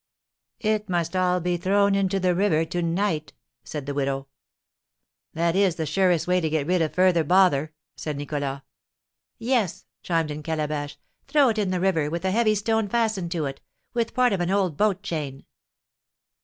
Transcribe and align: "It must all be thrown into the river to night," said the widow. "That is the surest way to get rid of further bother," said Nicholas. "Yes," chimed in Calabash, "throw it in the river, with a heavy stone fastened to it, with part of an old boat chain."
"It 0.61 0.89
must 0.89 1.15
all 1.15 1.39
be 1.39 1.57
thrown 1.57 1.93
into 1.93 2.19
the 2.19 2.33
river 2.33 2.65
to 2.65 2.81
night," 2.81 3.33
said 3.63 3.85
the 3.85 3.93
widow. 3.93 4.29
"That 5.35 5.55
is 5.55 5.75
the 5.75 5.85
surest 5.85 6.25
way 6.25 6.41
to 6.41 6.49
get 6.49 6.65
rid 6.65 6.81
of 6.81 6.95
further 6.95 7.23
bother," 7.23 7.71
said 7.95 8.17
Nicholas. 8.17 8.61
"Yes," 9.37 9.85
chimed 10.01 10.31
in 10.31 10.41
Calabash, 10.41 10.97
"throw 11.27 11.49
it 11.49 11.59
in 11.59 11.69
the 11.69 11.79
river, 11.79 12.09
with 12.09 12.25
a 12.25 12.31
heavy 12.31 12.55
stone 12.55 12.89
fastened 12.89 13.31
to 13.33 13.45
it, 13.45 13.61
with 13.93 14.15
part 14.15 14.33
of 14.33 14.41
an 14.41 14.49
old 14.49 14.75
boat 14.75 15.03
chain." 15.03 15.45